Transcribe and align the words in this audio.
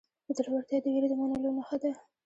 زړورتیا 0.35 0.77
د 0.83 0.85
وېرې 0.93 1.07
د 1.09 1.13
منلو 1.19 1.49
نښه 1.57 1.77
ده. 1.81 1.91